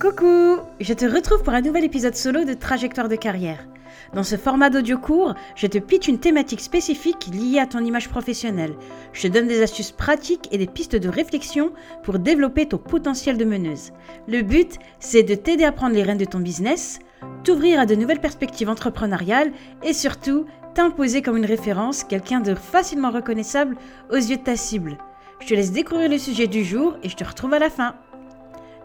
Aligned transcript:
Coucou 0.00 0.58
Je 0.80 0.94
te 0.94 1.04
retrouve 1.04 1.42
pour 1.42 1.52
un 1.52 1.60
nouvel 1.60 1.84
épisode 1.84 2.14
solo 2.14 2.44
de 2.44 2.54
Trajectoire 2.54 3.08
de 3.08 3.16
carrière. 3.16 3.66
Dans 4.14 4.22
ce 4.22 4.36
format 4.36 4.70
d'audio 4.70 4.98
court, 4.98 5.34
je 5.54 5.66
te 5.66 5.78
pitch 5.78 6.08
une 6.08 6.18
thématique 6.18 6.60
spécifique 6.60 7.28
liée 7.32 7.58
à 7.58 7.66
ton 7.66 7.84
image 7.84 8.08
professionnelle. 8.08 8.74
Je 9.12 9.22
te 9.22 9.32
donne 9.32 9.46
des 9.46 9.62
astuces 9.62 9.92
pratiques 9.92 10.48
et 10.50 10.58
des 10.58 10.66
pistes 10.66 10.96
de 10.96 11.08
réflexion 11.08 11.72
pour 12.02 12.18
développer 12.18 12.66
ton 12.66 12.78
potentiel 12.78 13.36
de 13.36 13.44
meneuse. 13.44 13.92
Le 14.26 14.42
but, 14.42 14.78
c'est 14.98 15.22
de 15.22 15.34
t'aider 15.34 15.64
à 15.64 15.72
prendre 15.72 15.94
les 15.94 16.02
rênes 16.02 16.18
de 16.18 16.24
ton 16.24 16.40
business, 16.40 16.98
t'ouvrir 17.44 17.78
à 17.78 17.86
de 17.86 17.94
nouvelles 17.94 18.20
perspectives 18.20 18.68
entrepreneuriales 18.68 19.52
et 19.82 19.92
surtout 19.92 20.46
t'imposer 20.74 21.22
comme 21.22 21.36
une 21.36 21.46
référence, 21.46 22.04
quelqu'un 22.04 22.40
de 22.40 22.54
facilement 22.54 23.10
reconnaissable 23.10 23.76
aux 24.10 24.16
yeux 24.16 24.36
de 24.36 24.42
ta 24.42 24.56
cible. 24.56 24.98
Je 25.40 25.46
te 25.46 25.54
laisse 25.54 25.72
découvrir 25.72 26.10
le 26.10 26.18
sujet 26.18 26.46
du 26.46 26.64
jour 26.64 26.96
et 27.02 27.08
je 27.08 27.16
te 27.16 27.24
retrouve 27.24 27.54
à 27.54 27.58
la 27.58 27.70
fin. 27.70 27.94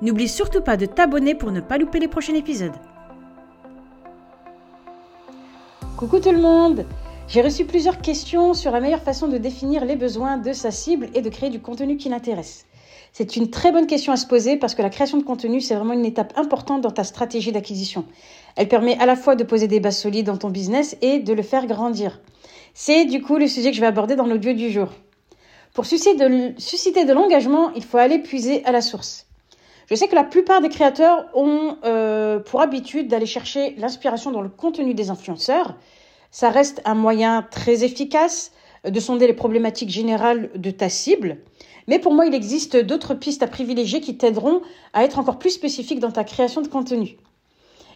N'oublie 0.01 0.27
surtout 0.27 0.61
pas 0.61 0.77
de 0.77 0.85
t'abonner 0.85 1.35
pour 1.35 1.51
ne 1.51 1.61
pas 1.61 1.77
louper 1.77 1.99
les 1.99 2.07
prochains 2.07 2.35
épisodes. 2.35 2.75
Coucou 5.97 6.19
tout 6.19 6.31
le 6.31 6.41
monde 6.41 6.85
J'ai 7.27 7.41
reçu 7.41 7.63
plusieurs 7.65 7.99
questions 7.99 8.53
sur 8.53 8.71
la 8.71 8.81
meilleure 8.81 9.01
façon 9.01 9.27
de 9.27 9.37
définir 9.37 9.85
les 9.85 9.95
besoins 9.95 10.37
de 10.37 10.51
sa 10.51 10.71
cible 10.71 11.07
et 11.13 11.21
de 11.21 11.29
créer 11.29 11.49
du 11.49 11.61
contenu 11.61 11.95
qui 11.95 12.09
l'intéresse. 12.09 12.65
C'est 13.13 13.37
une 13.37 13.49
très 13.49 13.71
bonne 13.71 13.87
question 13.87 14.11
à 14.11 14.17
se 14.17 14.27
poser 14.27 14.57
parce 14.57 14.75
que 14.75 14.81
la 14.81 14.89
création 14.89 15.17
de 15.17 15.23
contenu, 15.23 15.61
c'est 15.61 15.75
vraiment 15.75 15.93
une 15.93 16.05
étape 16.05 16.33
importante 16.35 16.81
dans 16.81 16.91
ta 16.91 17.05
stratégie 17.05 17.53
d'acquisition. 17.53 18.03
Elle 18.57 18.67
permet 18.67 18.99
à 18.99 19.05
la 19.05 19.15
fois 19.15 19.37
de 19.37 19.45
poser 19.45 19.69
des 19.69 19.79
bases 19.79 19.99
solides 19.99 20.25
dans 20.25 20.35
ton 20.35 20.49
business 20.49 20.97
et 21.01 21.19
de 21.19 21.31
le 21.31 21.41
faire 21.41 21.65
grandir. 21.65 22.19
C'est 22.73 23.05
du 23.05 23.21
coup 23.21 23.37
le 23.37 23.47
sujet 23.47 23.69
que 23.69 23.77
je 23.77 23.81
vais 23.81 23.87
aborder 23.87 24.17
dans 24.17 24.27
l'audio 24.27 24.51
du 24.51 24.69
jour. 24.69 24.89
Pour 25.73 25.85
susciter 25.85 26.15
de, 26.15 27.13
l'engagement, 27.13 27.71
il 27.73 27.85
faut 27.85 27.97
aller 27.97 28.19
puiser 28.19 28.65
à 28.65 28.73
la 28.73 28.81
source. 28.81 29.24
Je 29.87 29.95
sais 29.95 30.07
que 30.07 30.15
la 30.15 30.23
plupart 30.23 30.61
des 30.61 30.69
créateurs 30.69 31.25
ont 31.35 31.77
euh, 31.83 32.39
pour 32.39 32.61
habitude 32.61 33.07
d'aller 33.07 33.27
chercher 33.27 33.75
l'inspiration 33.77 34.31
dans 34.31 34.41
le 34.41 34.49
contenu 34.49 34.93
des 34.95 35.11
influenceurs. 35.11 35.75
Ça 36.31 36.49
reste 36.49 36.81
un 36.85 36.95
moyen 36.95 37.43
très 37.43 37.83
efficace 37.83 38.51
de 38.83 38.99
sonder 38.99 39.27
les 39.27 39.33
problématiques 39.33 39.89
générales 39.89 40.49
de 40.55 40.71
ta 40.71 40.89
cible. 40.89 41.37
Mais 41.87 41.99
pour 41.99 42.13
moi, 42.13 42.25
il 42.25 42.33
existe 42.33 42.77
d'autres 42.77 43.13
pistes 43.13 43.43
à 43.43 43.47
privilégier 43.47 44.01
qui 44.01 44.17
t'aideront 44.17 44.61
à 44.93 45.03
être 45.03 45.19
encore 45.19 45.37
plus 45.37 45.51
spécifique 45.51 45.99
dans 45.99 46.11
ta 46.11 46.23
création 46.23 46.61
de 46.61 46.67
contenu. 46.67 47.17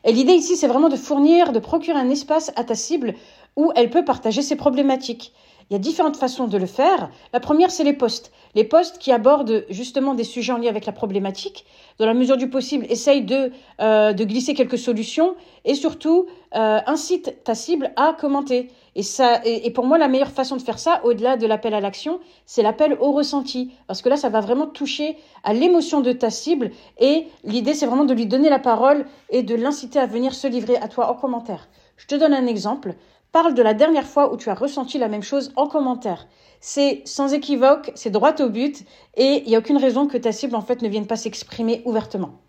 Et 0.03 0.13
l'idée 0.13 0.33
ici, 0.33 0.55
c'est 0.55 0.67
vraiment 0.67 0.89
de 0.89 0.95
fournir, 0.95 1.51
de 1.51 1.59
procurer 1.59 1.99
un 1.99 2.09
espace 2.09 2.51
à 2.55 2.63
ta 2.63 2.75
cible 2.75 3.15
où 3.55 3.71
elle 3.75 3.89
peut 3.89 4.05
partager 4.05 4.41
ses 4.41 4.55
problématiques. 4.55 5.33
Il 5.69 5.73
y 5.73 5.75
a 5.75 5.79
différentes 5.79 6.17
façons 6.17 6.47
de 6.47 6.57
le 6.57 6.65
faire. 6.65 7.11
La 7.31 7.39
première, 7.39 7.69
c'est 7.69 7.83
les 7.83 7.93
posts. 7.93 8.31
Les 8.55 8.63
posts 8.63 8.97
qui 8.97 9.11
abordent 9.11 9.65
justement 9.69 10.15
des 10.15 10.23
sujets 10.23 10.51
en 10.51 10.57
lien 10.57 10.69
avec 10.69 10.87
la 10.87 10.91
problématique. 10.91 11.65
Dans 11.99 12.07
la 12.07 12.15
mesure 12.15 12.37
du 12.37 12.49
possible, 12.49 12.87
essaye 12.89 13.21
de, 13.21 13.51
euh, 13.79 14.13
glisser 14.13 14.55
quelques 14.55 14.79
solutions 14.79 15.35
et 15.65 15.75
surtout 15.75 16.25
euh, 16.55 16.79
incite 16.87 17.43
ta 17.43 17.53
cible 17.53 17.91
à 17.97 18.15
commenter. 18.19 18.69
Et, 18.95 19.03
ça, 19.03 19.41
et, 19.45 19.69
pour 19.69 19.85
moi, 19.85 19.99
la 19.99 20.07
meilleure 20.07 20.31
façon 20.31 20.57
de 20.57 20.61
faire 20.63 20.79
ça, 20.79 21.01
au-delà 21.03 21.37
de 21.37 21.45
l'appel 21.45 21.75
à 21.75 21.79
l'action, 21.79 22.19
c'est 22.47 22.63
l'appel 22.63 22.97
au 22.99 23.11
ressenti. 23.11 23.71
Parce 23.85 24.01
que 24.01 24.09
là, 24.09 24.17
ça 24.17 24.29
va 24.29 24.41
vraiment 24.41 24.65
toucher 24.65 25.17
à 25.43 25.53
l'émotion 25.53 26.01
de 26.01 26.11
ta 26.11 26.31
cible. 26.31 26.71
Et 26.99 27.27
l'idée, 27.43 27.75
c'est 27.75 27.85
vraiment 27.85 28.05
de 28.05 28.15
lui 28.15 28.25
donner 28.25 28.49
la 28.49 28.59
parole 28.59 29.05
et 29.29 29.43
de 29.43 29.53
l'inciter 29.53 29.99
à 29.99 30.07
venir 30.07 30.33
se 30.33 30.47
livrer 30.47 30.77
à 30.77 30.87
toi 30.87 31.11
en 31.11 31.13
commentaire. 31.13 31.69
Je 31.97 32.07
te 32.07 32.15
donne 32.15 32.33
un 32.33 32.47
exemple. 32.47 32.95
Parle 33.31 33.53
de 33.53 33.61
la 33.61 33.75
dernière 33.75 34.07
fois 34.07 34.33
où 34.33 34.37
tu 34.37 34.49
as 34.49 34.55
ressenti 34.55 34.97
la 34.97 35.07
même 35.07 35.21
chose 35.21 35.51
en 35.55 35.67
commentaire. 35.67 36.27
C'est 36.61 37.03
sans 37.05 37.33
équivoque, 37.33 37.91
c'est 37.93 38.09
droit 38.09 38.33
au 38.41 38.49
but 38.49 38.83
et 39.15 39.43
il 39.45 39.47
n'y 39.47 39.55
a 39.55 39.59
aucune 39.59 39.77
raison 39.77 40.07
que 40.07 40.17
ta 40.17 40.31
cible 40.31 40.55
en 40.55 40.61
fait 40.61 40.81
ne 40.81 40.89
vienne 40.89 41.05
pas 41.05 41.15
s'exprimer 41.15 41.83
ouvertement. 41.85 42.39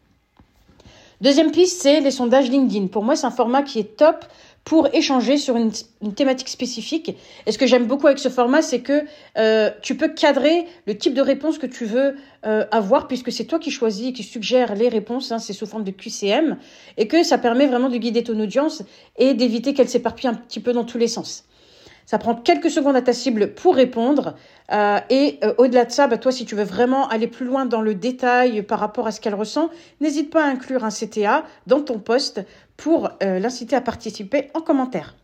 Deuxième 1.21 1.51
piste, 1.51 1.83
c'est 1.83 2.01
les 2.01 2.11
sondages 2.11 2.49
LinkedIn. 2.49 2.87
Pour 2.87 3.05
moi, 3.05 3.15
c'est 3.15 3.27
un 3.27 3.31
format 3.31 3.63
qui 3.63 3.79
est 3.79 3.99
top 3.99 4.25
pour 4.65 4.89
échanger 4.95 5.37
sur 5.37 5.57
une, 5.57 5.73
thématique 6.15 6.49
spécifique. 6.49 7.17
Et 7.47 7.53
ce 7.53 7.59
que 7.59 7.67
j'aime 7.67 7.87
beaucoup 7.87 8.07
avec 8.07 8.19
ce 8.19 8.29
format, 8.29 8.63
c'est 8.63 8.81
que 8.81 9.05
euh, 9.39 9.71
tu 9.83 9.97
peux 9.97 10.09
cadrer 10.09 10.67
le 10.87 10.97
type 10.97 11.15
de 11.15 11.23
réponse 11.23 11.59
que 11.59 11.67
tu 11.67 11.85
veux 11.85 12.17
euh, 12.47 12.65
avoir, 12.71 13.09
puisque 13.09 13.33
c'est 13.33 13.45
toi 13.45 13.59
qui 13.59 13.71
choisis 13.71 14.13
qui 14.13 14.23
suggère 14.23 14.75
les 14.75 14.89
réponses, 14.89 15.33
hein, 15.33 15.39
c'est 15.39 15.53
sous 15.53 15.67
forme 15.67 15.85
de 15.85 15.91
QCM, 15.91 16.59
et 16.97 17.09
que 17.09 17.23
ça 17.23 17.39
permet 17.39 17.67
vraiment 17.67 17.89
de 17.89 17.97
guider 17.97 18.23
ton 18.23 18.39
audience 18.39 18.83
et 19.19 19.35
d'éviter 19.35 19.75
qu'elle 19.75 19.89
s'éparpille 19.89 20.29
un 20.29 20.35
petit 20.35 20.61
peu 20.61 20.73
dans 20.73 20.85
tous 20.85 20.99
les 20.99 21.09
sens. 21.09 21.45
Ça 22.07 22.19
prend 22.19 22.35
quelques 22.35 22.71
secondes 22.71 22.97
à 22.97 23.03
ta 23.03 23.13
cible 23.13 23.55
pour 23.55 23.77
répondre. 23.77 24.35
Euh, 24.73 24.99
et 25.11 25.39
euh, 25.45 25.55
au-delà 25.59 25.85
de 25.85 25.93
ça, 25.93 26.07
bah, 26.07 26.19
toi, 26.19 26.33
si 26.33 26.45
tu 26.45 26.55
veux 26.55 26.65
vraiment 26.65 27.09
aller 27.09 27.27
plus 27.27 27.47
loin 27.47 27.67
dans 27.67 27.81
le 27.81 27.95
détail 27.95 28.63
par 28.63 28.81
rapport 28.81 29.07
à 29.07 29.13
ce 29.13 29.21
qu'elle 29.21 29.35
ressent, 29.35 29.71
n'hésite 30.01 30.31
pas 30.31 30.45
à 30.45 30.49
inclure 30.49 30.85
un 30.85 30.91
CTA 30.91 31.45
dans 31.67 31.81
ton 31.81 31.99
poste 31.99 32.41
pour 32.77 33.11
euh, 33.23 33.39
l'inciter 33.39 33.77
à 33.77 33.81
participer 33.81 34.51
en 34.55 34.61
commentaire. 34.61 35.17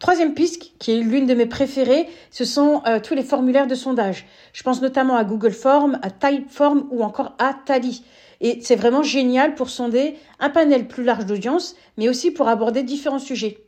Troisième 0.00 0.34
piste, 0.34 0.72
qui 0.78 0.92
est 0.92 1.00
l'une 1.00 1.26
de 1.26 1.34
mes 1.34 1.46
préférées, 1.46 2.08
ce 2.32 2.44
sont 2.44 2.82
tous 3.04 3.14
les 3.14 3.22
formulaires 3.22 3.68
de 3.68 3.76
sondage. 3.76 4.26
Je 4.52 4.62
pense 4.64 4.82
notamment 4.82 5.16
à 5.16 5.22
Google 5.22 5.52
Form, 5.52 6.00
à 6.02 6.10
Typeform 6.10 6.88
ou 6.90 7.04
encore 7.04 7.36
à 7.38 7.54
Tally. 7.64 8.02
Et 8.40 8.58
c'est 8.60 8.76
vraiment 8.76 9.02
génial 9.02 9.54
pour 9.54 9.70
sonder 9.70 10.16
un 10.40 10.50
panel 10.50 10.88
plus 10.88 11.04
large 11.04 11.26
d'audience, 11.26 11.76
mais 11.96 12.08
aussi 12.08 12.32
pour 12.32 12.48
aborder 12.48 12.82
différents 12.82 13.20
sujets. 13.20 13.64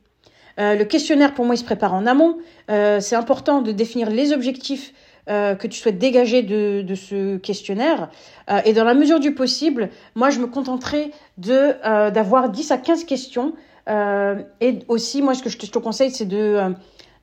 Euh, 0.59 0.75
le 0.75 0.85
questionnaire, 0.85 1.35
pour 1.35 1.45
moi, 1.45 1.55
il 1.55 1.59
se 1.59 1.65
prépare 1.65 1.95
en 1.95 2.07
amont. 2.07 2.39
Euh, 2.71 3.01
c'est 3.01 3.17
important 3.17 3.63
de 3.63 3.73
définir 3.73 4.11
les 4.11 4.33
objectifs 4.33 4.93
euh, 5.29 5.55
que 5.55 5.67
tu 5.67 5.79
souhaites 5.79 5.99
dégager 5.99 6.43
de, 6.43 6.95
ce 6.95 7.37
questionnaire. 7.37 8.11
et 8.65 8.73
dans 8.73 8.85
la 8.85 8.95
mesure 8.95 9.21
du 9.21 9.35
possible, 9.35 9.91
moi, 10.15 10.31
je 10.31 10.39
me 10.39 10.47
contenterai 10.47 11.11
de 11.37 11.75
d'avoir 12.11 12.49
10 12.49 12.71
à 12.71 12.79
15 12.79 13.05
questions. 13.05 13.53
et 13.89 14.79
aussi, 14.89 15.23
moi, 15.23 15.35
ce 15.35 15.43
que 15.43 15.51
je 15.51 15.59
te, 15.59 15.79
conseille, 15.79 16.11
c'est 16.11 16.27
de, 16.27 16.75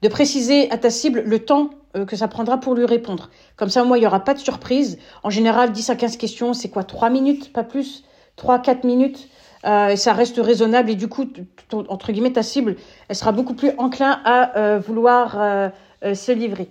de 0.02 0.08
préciser 0.10 0.70
à 0.70 0.78
ta 0.78 0.90
cible 0.90 1.24
le 1.26 1.40
temps 1.40 1.70
que 2.08 2.16
ça 2.16 2.28
prendra 2.28 2.60
pour 2.60 2.76
lui 2.76 2.86
répondre. 2.86 3.30
Comme 3.56 3.70
ça, 3.70 3.84
moi, 3.84 3.98
il 3.98 4.02
n'y 4.02 4.08
aura 4.08 4.24
pas 4.24 4.34
de 4.34 4.40
surprise. 4.40 4.98
En 5.24 5.30
général, 5.30 5.72
10 5.72 5.90
à 5.90 5.96
15 5.96 6.18
questions, 6.18 6.54
c'est 6.54 6.70
quoi? 6.70 6.84
3 6.84 7.10
minutes, 7.10 7.54
pas 7.54 7.64
plus? 7.64 8.04
3-4 8.38 8.86
minutes? 8.86 9.30
Euh, 9.66 9.90
et 9.90 9.96
ça 9.96 10.14
reste 10.14 10.38
raisonnable 10.38 10.90
et 10.90 10.96
du 10.96 11.08
coup, 11.08 11.26
entre 11.88 12.12
guillemets, 12.12 12.34
ta 12.34 12.44
cible, 12.44 12.76
elle 13.08 13.16
sera 13.16 13.32
beaucoup 13.32 13.54
plus 13.54 13.72
enclin 13.78 14.22
à 14.26 14.58
euh, 14.58 14.80
vouloir 14.80 15.38
euh, 15.40 15.70
se 16.14 16.32
livrer. 16.32 16.70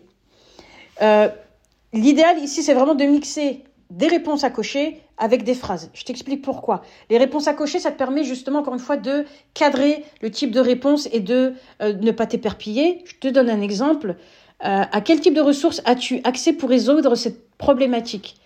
L'idéal 1.95 2.39
ici, 2.39 2.63
c'est 2.63 2.75
vraiment 2.75 2.95
de 2.95 3.05
mixer 3.05 3.65
des 3.91 4.09
réponses 4.09 4.45
à 4.45 4.51
cocher 4.51 5.01
avec 5.19 5.45
des 5.45 5.55
phrases. 5.55 5.91
Je 5.93 6.05
t'explique 6.05 6.41
pourquoi. 6.43 6.83
Les 7.11 7.19
réponses 7.19 7.49
à 7.49 7.55
cocher, 7.55 7.81
ça 7.81 7.91
te 7.91 7.99
permet 7.99 8.25
justement, 8.25 8.61
encore 8.61 8.73
une 8.73 8.81
fois, 8.81 8.97
de 8.97 9.27
cadrer 9.53 10.05
le 10.23 10.31
type 10.31 10.53
de 10.53 10.61
réponse 10.61 11.09
et 11.13 11.21
de 11.21 11.53
ne 11.81 12.11
pas 12.13 12.27
t'éperpiller. 12.27 13.03
Je 13.05 13.17
te 13.17 13.29
donne 13.29 13.51
un 13.51 13.61
exemple. 13.61 14.17
à 14.61 15.01
quel 15.03 15.21
type 15.21 15.35
de 15.35 15.43
ressources 15.43 15.83
as-tu 15.85 16.21
accès 16.25 16.55
pour 16.55 16.71
résoudre 16.71 17.15
cette 17.15 17.51
problématique 17.59 18.37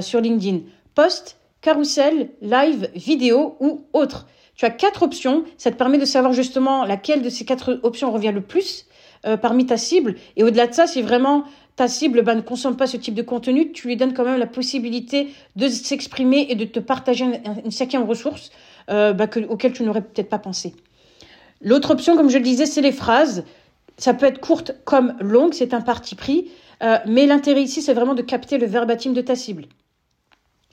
sur 0.00 0.20
LinkedIn? 0.20 0.60
Post, 0.96 1.38
carrousel, 1.60 2.30
live, 2.40 2.90
vidéo 2.94 3.56
ou 3.60 3.86
autre. 3.92 4.26
Tu 4.54 4.64
as 4.64 4.70
quatre 4.70 5.02
options. 5.02 5.44
Ça 5.56 5.70
te 5.70 5.76
permet 5.76 5.98
de 5.98 6.04
savoir 6.04 6.32
justement 6.32 6.84
laquelle 6.84 7.22
de 7.22 7.30
ces 7.30 7.44
quatre 7.44 7.80
options 7.82 8.10
revient 8.10 8.32
le 8.34 8.40
plus 8.40 8.86
euh, 9.26 9.36
parmi 9.36 9.66
ta 9.66 9.76
cible. 9.76 10.16
Et 10.36 10.42
au-delà 10.42 10.66
de 10.66 10.74
ça, 10.74 10.86
si 10.86 11.02
vraiment 11.02 11.44
ta 11.76 11.86
cible 11.86 12.22
ben, 12.22 12.34
ne 12.34 12.40
consomme 12.40 12.76
pas 12.76 12.88
ce 12.88 12.96
type 12.96 13.14
de 13.14 13.22
contenu, 13.22 13.70
tu 13.70 13.86
lui 13.86 13.96
donnes 13.96 14.14
quand 14.14 14.24
même 14.24 14.38
la 14.38 14.46
possibilité 14.46 15.28
de 15.54 15.68
s'exprimer 15.68 16.46
et 16.50 16.56
de 16.56 16.64
te 16.64 16.80
partager 16.80 17.24
une, 17.64 17.70
cinquième 17.70 18.02
ressource 18.02 18.50
euh, 18.90 19.12
ben, 19.12 19.28
auquel 19.48 19.72
tu 19.72 19.84
n'aurais 19.84 20.02
peut-être 20.02 20.28
pas 20.28 20.40
pensé. 20.40 20.74
L'autre 21.60 21.92
option, 21.92 22.16
comme 22.16 22.30
je 22.30 22.38
le 22.38 22.44
disais, 22.44 22.66
c'est 22.66 22.82
les 22.82 22.92
phrases. 22.92 23.44
Ça 23.96 24.14
peut 24.14 24.26
être 24.26 24.40
courte 24.40 24.72
comme 24.84 25.14
longue, 25.20 25.54
c'est 25.54 25.72
un 25.74 25.80
parti 25.80 26.16
pris. 26.16 26.50
Euh, 26.82 26.98
mais 27.06 27.26
l'intérêt 27.26 27.62
ici, 27.62 27.82
c'est 27.82 27.94
vraiment 27.94 28.14
de 28.14 28.22
capter 28.22 28.58
le 28.58 28.66
verbatim 28.66 29.12
de 29.12 29.20
ta 29.20 29.36
cible 29.36 29.66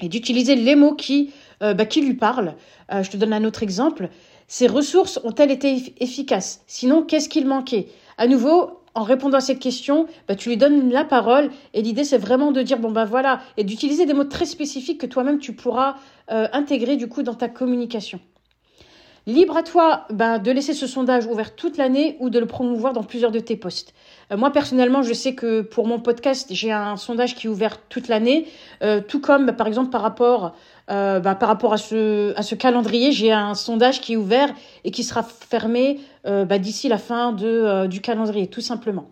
et 0.02 0.10
d'utiliser 0.10 0.56
les 0.56 0.76
mots 0.76 0.94
qui, 0.94 1.32
euh, 1.62 1.74
bah, 1.74 1.86
qui 1.86 2.02
lui 2.02 2.16
parlent. 2.16 2.56
Euh, 2.92 3.04
je 3.04 3.12
te 3.12 3.18
donne 3.18 3.34
un 3.34 3.44
autre 3.46 3.64
exemple. 3.64 4.10
Ces 4.48 4.68
ressources 4.68 5.20
ont-elles 5.24 5.52
été 5.52 5.94
efficaces? 6.00 6.62
Sinon, 6.68 7.04
qu'est-ce 7.04 7.30
qu'il 7.30 7.48
manquait? 7.48 7.88
À 8.18 8.28
nouveau, 8.28 8.82
en 8.94 9.04
répondant 9.04 9.38
à 9.38 9.42
cette 9.42 9.60
question, 9.60 10.08
bah, 10.28 10.36
tu 10.36 10.50
lui 10.50 10.58
donnes 10.58 10.90
la 10.90 11.04
parole 11.04 11.50
et 11.74 11.82
l'idée 11.82 12.04
c'est 12.04 12.18
vraiment 12.18 12.52
de 12.52 12.62
dire 12.62 12.80
bon 12.80 12.92
ben 12.92 13.04
voilà 13.04 13.42
et 13.58 13.64
d'utiliser 13.66 14.06
des 14.06 14.14
mots 14.14 14.24
très 14.24 14.46
spécifiques 14.46 15.02
que 15.02 15.06
toi-même 15.06 15.40
tu 15.40 15.54
pourras 15.54 15.96
euh, 16.32 16.48
intégrer 16.54 16.96
du 16.96 17.08
coup 17.08 17.22
dans 17.22 17.34
ta 17.34 17.50
communication. 17.50 18.22
Libre 19.28 19.58
à 19.58 19.64
toi 19.64 20.06
ben, 20.12 20.38
de 20.38 20.52
laisser 20.52 20.76
ce 20.76 20.86
sondage 20.86 21.26
ouvert 21.26 21.56
toute 21.56 21.78
l'année 21.78 22.16
ou 22.20 22.30
de 22.30 22.38
le 22.38 22.46
promouvoir 22.46 22.94
dans 22.94 23.02
plusieurs 23.02 23.32
de 23.32 23.40
tes 23.40 23.56
posts. 23.56 23.96
Euh, 24.32 24.38
moi, 24.38 24.52
personnellement, 24.52 25.02
je 25.02 25.14
sais 25.14 25.34
que 25.34 25.62
pour 25.62 25.88
mon 25.88 26.00
podcast, 26.00 26.50
j'ai 26.52 26.72
un 26.72 26.96
sondage 26.96 27.34
qui 27.34 27.48
est 27.48 27.50
ouvert 27.50 27.82
toute 27.90 28.08
l'année, 28.08 28.46
euh, 28.84 29.02
tout 29.02 29.20
comme, 29.20 29.54
par 29.54 29.66
exemple, 29.66 29.90
par 29.90 30.04
rapport, 30.04 30.54
euh, 30.92 31.20
rapport 31.24 31.74
à 31.74 31.78
ce, 31.78 32.54
calendrier, 32.54 33.12
j'ai 33.12 33.32
un 33.32 33.56
sondage 33.56 34.00
qui 34.00 34.14
est 34.14 34.18
ouvert 34.18 34.54
et 34.84 34.92
qui 34.92 35.04
sera 35.04 35.24
fermé 35.24 36.00
d'ici 36.60 36.88
la 36.88 36.98
fin 36.98 37.34
du 37.34 38.02
calendrier, 38.02 38.48
tout 38.48 38.62
simplement. 38.62 39.10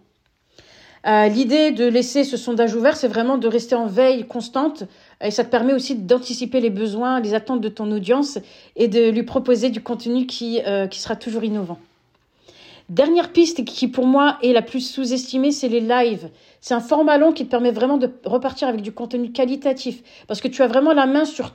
L'idée 1.05 1.71
de 1.71 1.85
laisser 1.85 2.23
ce 2.23 2.37
sondage 2.37 2.73
ouvert, 2.75 2.95
c'est 2.95 3.07
vraiment 3.07 3.37
de 3.37 3.47
rester 3.47 3.75
en 3.75 3.85
veille 3.85 4.25
constante 4.25 4.83
Et 5.23 5.31
ça 5.31 5.43
te 5.43 5.49
permet 5.49 5.73
aussi 5.73 5.95
d'anticiper 5.95 6.59
les 6.59 6.69
besoins, 6.69 7.19
les 7.19 7.33
attentes 7.33 7.61
de 7.61 7.69
ton 7.69 7.91
audience 7.91 8.39
et 8.75 8.87
de 8.87 9.09
lui 9.09 9.23
proposer 9.23 9.69
du 9.69 9.81
contenu 9.81 10.25
qui, 10.25 10.61
euh, 10.67 10.87
qui 10.87 10.99
sera 10.99 11.15
toujours 11.15 11.43
innovant. 11.43 11.79
Dernière 12.89 13.31
piste 13.31 13.63
qui 13.63 13.87
pour 13.87 14.05
moi 14.05 14.37
est 14.43 14.51
la 14.51 14.61
plus 14.61 14.81
sous-estimée, 14.81 15.51
c'est 15.51 15.69
les 15.69 15.79
lives. 15.79 16.29
C'est 16.59 16.73
un 16.73 16.81
format 16.81 17.17
long 17.17 17.31
qui 17.31 17.45
te 17.45 17.49
permet 17.49 17.71
vraiment 17.71 17.97
de 17.97 18.09
repartir 18.25 18.67
avec 18.67 18.81
du 18.81 18.91
contenu 18.91 19.31
qualitatif 19.31 20.03
parce 20.27 20.41
que 20.41 20.49
tu 20.49 20.61
as 20.61 20.67
vraiment 20.67 20.93
la 20.93 21.05
main 21.05 21.23
sur 21.23 21.53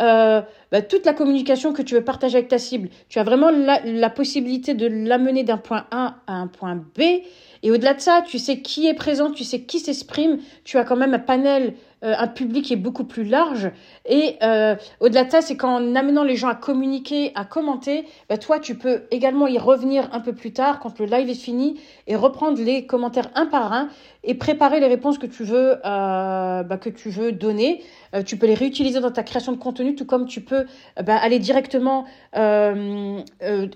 euh, 0.00 0.42
bah, 0.72 0.82
toute 0.82 1.06
la 1.06 1.14
communication 1.14 1.72
que 1.72 1.82
tu 1.82 1.94
veux 1.94 2.04
partager 2.04 2.38
avec 2.38 2.48
ta 2.48 2.58
cible. 2.58 2.88
Tu 3.08 3.20
as 3.20 3.22
vraiment 3.22 3.50
la, 3.50 3.80
la 3.84 4.10
possibilité 4.10 4.74
de 4.74 4.86
l'amener 4.86 5.44
d'un 5.44 5.56
point 5.56 5.86
A 5.92 6.16
à 6.26 6.34
un 6.34 6.48
point 6.48 6.74
B. 6.74 7.22
Et 7.62 7.70
au-delà 7.70 7.94
de 7.94 8.00
ça, 8.00 8.22
tu 8.26 8.38
sais 8.38 8.60
qui 8.60 8.86
est 8.86 8.94
présent, 8.94 9.30
tu 9.30 9.44
sais 9.44 9.62
qui 9.62 9.80
s'exprime. 9.80 10.38
Tu 10.64 10.78
as 10.78 10.84
quand 10.84 10.96
même 10.96 11.14
un 11.14 11.18
panel 11.18 11.74
euh, 12.02 12.14
un 12.16 12.28
public 12.28 12.64
qui 12.64 12.72
est 12.72 12.76
beaucoup 12.76 13.04
plus 13.04 13.24
large. 13.24 13.70
Et 14.06 14.36
euh, 14.42 14.74
au-delà 15.00 15.24
de 15.24 15.30
ça, 15.30 15.42
c'est 15.42 15.58
qu'en 15.58 15.94
amenant 15.94 16.24
les 16.24 16.34
gens 16.34 16.48
à 16.48 16.54
communiquer, 16.54 17.30
à 17.34 17.44
commenter, 17.44 18.06
bah, 18.30 18.38
toi, 18.38 18.58
tu 18.58 18.74
peux 18.74 19.02
également 19.10 19.46
y 19.46 19.58
revenir 19.58 20.08
un 20.12 20.20
peu 20.20 20.32
plus 20.32 20.54
tard 20.54 20.80
quand 20.80 20.98
le 20.98 21.04
live 21.04 21.28
est 21.28 21.34
fini 21.34 21.78
et 22.06 22.16
reprendre 22.16 22.58
les 22.58 22.86
commentaires 22.86 23.30
un 23.34 23.44
par 23.44 23.74
un 23.74 23.90
et 24.22 24.34
préparer 24.34 24.80
les 24.80 24.86
réponses 24.86 25.18
que 25.18 25.26
tu 25.26 25.44
veux, 25.44 25.76
euh, 25.84 26.62
bah, 26.62 26.76
que 26.76 26.90
tu 26.90 27.10
veux 27.10 27.32
donner. 27.32 27.82
Euh, 28.14 28.22
tu 28.22 28.36
peux 28.36 28.46
les 28.46 28.54
réutiliser 28.54 29.00
dans 29.00 29.10
ta 29.10 29.22
création 29.22 29.52
de 29.52 29.56
contenu, 29.58 29.94
tout 29.94 30.04
comme 30.04 30.26
tu 30.26 30.40
peux 30.40 30.66
bah, 31.02 31.16
aller 31.16 31.38
directement 31.38 32.04
euh, 32.36 33.20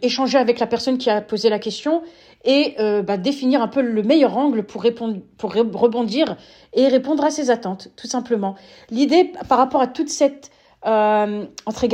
échanger 0.03 0.39
avec 0.39 0.59
la 0.59 0.67
personne 0.67 0.99
qui 0.99 1.11
a 1.11 1.21
posé 1.21 1.49
la 1.49 1.59
question 1.59 2.03
et 2.45 2.77
bah, 3.07 3.17
définir 3.17 3.63
un 3.63 3.69
peu 3.69 3.81
le 3.81 4.03
meilleur 4.03 4.37
angle 4.37 4.65
pour 4.65 4.83
répondre, 4.83 5.17
pour 5.39 5.55
rebondir 5.55 6.37
et 6.75 6.89
répondre 6.89 7.25
à 7.25 7.31
ses 7.31 7.51
attentes, 7.51 7.89
tout 7.97 8.07
simplement. 8.07 8.55
L'idée 8.91 9.33
par 9.49 9.57
rapport 9.57 9.81
à 9.81 9.87
toute 9.87 10.11
cette 10.11 10.51
euh, 10.87 11.47
entre, 11.65 11.87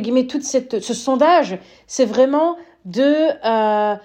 guillemets, 0.00 0.26
toute 0.26 0.44
ce 0.44 0.94
sondage, 0.94 1.58
c'est 1.86 2.04
vraiment 2.04 2.56
de, 2.84 3.28
euh, 3.44 3.96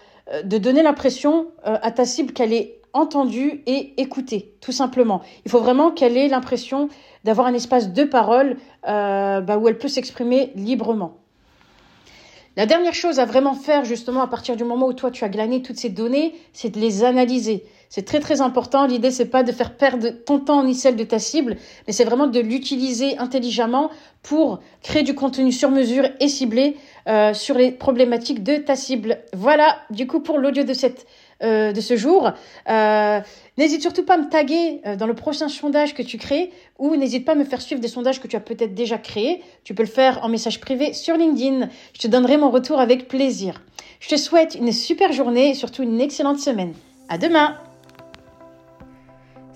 de 0.44 0.58
donner 0.58 0.82
l'impression 0.82 1.48
euh, 1.68 1.78
à 1.82 1.92
ta 1.92 2.06
cible 2.06 2.34
qu'elle 2.34 2.54
est 2.54 2.81
entendue 2.94 3.64
et 3.66 3.94
écoutée, 4.02 4.54
tout 4.62 4.72
simplement. 4.72 5.22
Il 5.46 5.52
faut 5.52 5.60
vraiment 5.60 5.92
qu'elle 5.92 6.18
ait 6.18 6.28
l'impression 6.28 6.90
d'avoir 7.24 7.48
un 7.48 7.54
espace 7.54 7.94
de 7.94 8.04
parole 8.04 8.58
euh, 8.88 9.42
bah, 9.42 9.58
où 9.58 9.68
elle 9.68 9.78
peut 9.78 9.88
s'exprimer 9.88 10.52
librement. 10.56 11.18
La 12.58 12.66
dernière 12.66 12.94
chose 12.94 13.20
à 13.20 13.26
vraiment 13.26 13.54
faire 13.54 13.86
justement 13.86 14.22
à 14.22 14.28
partir 14.28 14.58
du 14.58 14.66
moment 14.66 14.88
où 14.88 14.94
toi 14.94 15.10
tu 15.10 15.24
as 15.24 15.30
glané 15.30 15.62
toutes 15.62 15.78
ces 15.78 15.88
données, 15.88 16.36
c'est 16.52 16.70
de 16.70 16.82
les 16.82 17.06
analyser. 17.06 17.64
C'est 17.88 18.04
très 18.04 18.20
très 18.20 18.42
important. 18.42 18.86
L'idée 18.86 19.10
c'est 19.10 19.30
pas 19.30 19.44
de 19.44 19.54
faire 19.54 19.78
perdre 19.78 20.10
ton 20.10 20.40
temps 20.40 20.62
ni 20.62 20.76
celle 20.76 20.98
de 20.98 21.06
ta 21.06 21.18
cible, 21.18 21.56
mais 21.88 21.94
c'est 21.94 22.04
vraiment 22.04 22.28
de 22.28 22.42
l'utiliser 22.42 23.18
intelligemment 23.20 23.90
pour 24.22 24.60
créer 24.84 25.04
du 25.04 25.16
contenu 25.16 25.54
sur 25.54 25.72
mesure 25.72 26.10
et 26.20 26.28
ciblé 26.28 26.76
euh, 27.08 27.34
sur 27.34 27.56
les 27.58 27.72
problématiques 27.72 28.44
de 28.44 28.58
ta 28.58 28.76
cible. 28.76 29.20
Voilà, 29.32 29.78
du 29.90 30.06
coup 30.06 30.20
pour 30.20 30.38
l'audio 30.38 30.66
de 30.66 30.74
cette 30.74 31.08
euh, 31.44 31.72
de 31.72 31.82
ce 31.82 31.96
jour. 31.96 32.32
Euh, 32.70 33.20
n'hésite 33.58 33.82
surtout 33.82 34.04
pas 34.04 34.16
à 34.16 34.18
me 34.18 34.30
taguer 34.30 34.82
euh, 34.86 34.96
dans 34.96 35.08
le 35.08 35.14
prochain 35.14 35.50
sondage 35.50 35.94
que 35.94 36.04
tu 36.04 36.18
crées 36.18 36.52
ou 36.78 36.96
n'hésite 36.96 37.26
pas 37.26 37.32
à 37.34 37.36
me 37.36 37.44
faire 37.44 37.62
suivre 37.62 37.82
des 37.82 37.88
sondages 37.88 38.22
que 38.22 38.28
tu 38.28 38.36
as 38.36 38.40
peut-être 38.40 38.74
déjà 38.74 38.98
créés. 38.98 39.42
Tu 39.64 39.74
peux 39.74 39.84
le 39.84 39.90
faire 39.90 40.24
en 40.24 40.30
message 40.30 40.60
privé 40.60 40.94
sur 40.94 41.18
LinkedIn. 41.18 41.70
Je 41.94 42.00
te 42.00 42.08
donnerai 42.08 42.38
mon 42.38 42.52
retour 42.52 42.80
avec 42.80 43.08
plaisir. 43.08 43.62
Je 44.00 44.10
te 44.10 44.18
souhaite 44.18 44.56
une 44.56 44.72
super 44.72 45.14
journée 45.14 45.50
et 45.50 45.54
surtout 45.54 45.84
une 45.84 46.02
excellente 46.02 46.40
semaine. 46.40 46.74
À 47.10 47.18
demain! 47.18 47.71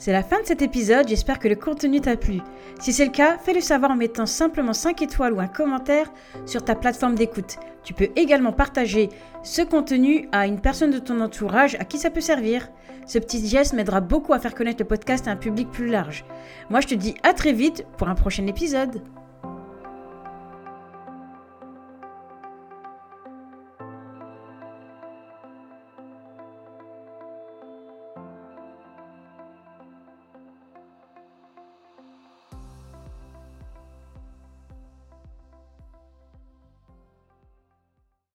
C'est 0.05 0.11
la 0.11 0.21
fin 0.21 0.39
de 0.39 0.45
cet 0.45 0.61
épisode, 0.61 1.07
j'espère 1.07 1.39
que 1.39 1.47
le 1.47 1.55
contenu 1.55 1.99
t'a 1.99 2.15
plu. 2.15 2.39
Si 2.79 2.93
c'est 2.93 3.05
le 3.05 3.11
cas, 3.11 3.39
fais-le 3.39 3.59
savoir 3.59 3.89
en 3.89 3.95
mettant 3.95 4.27
simplement 4.27 4.71
5 4.71 5.01
étoiles 5.01 5.33
ou 5.33 5.39
un 5.39 5.47
commentaire 5.47 6.13
sur 6.45 6.63
ta 6.63 6.75
plateforme 6.75 7.15
d'écoute. 7.15 7.55
Tu 7.83 7.95
peux 7.95 8.09
également 8.15 8.51
partager 8.51 9.09
ce 9.41 9.63
contenu 9.63 10.29
à 10.31 10.45
une 10.45 10.61
personne 10.61 10.91
de 10.91 10.99
ton 10.99 11.21
entourage 11.21 11.73
à 11.79 11.85
qui 11.85 11.97
ça 11.97 12.11
peut 12.11 12.21
servir. 12.21 12.69
Ce 13.07 13.17
petit 13.17 13.47
geste 13.47 13.73
m'aidera 13.73 13.99
beaucoup 13.99 14.33
à 14.33 14.39
faire 14.39 14.53
connaître 14.53 14.83
le 14.83 14.87
podcast 14.87 15.27
à 15.27 15.31
un 15.31 15.37
public 15.37 15.71
plus 15.71 15.87
large. 15.87 16.23
Moi 16.69 16.81
je 16.81 16.87
te 16.87 16.93
dis 16.93 17.15
à 17.23 17.33
très 17.33 17.53
vite 17.53 17.87
pour 17.97 18.07
un 18.07 18.13
prochain 18.13 18.45
épisode. 18.45 19.01